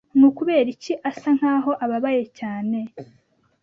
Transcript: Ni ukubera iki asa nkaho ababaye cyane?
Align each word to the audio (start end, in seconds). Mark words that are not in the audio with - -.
Ni 0.17 0.25
ukubera 0.29 0.69
iki 0.75 0.93
asa 1.09 1.29
nkaho 1.37 1.71
ababaye 1.85 2.23
cyane? 2.39 2.79